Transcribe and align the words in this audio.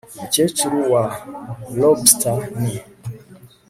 Umukecuru 0.15 0.77
wa 0.93 1.03
lobster 1.79 2.37
ni 2.61 2.75